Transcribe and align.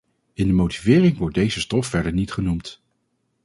In 0.33 0.47
de 0.47 0.53
motivering 0.53 1.17
wordt 1.17 1.35
deze 1.35 1.59
stof 1.59 1.87
verder 1.87 2.13
niet 2.13 2.31
genoemd. 2.31 2.81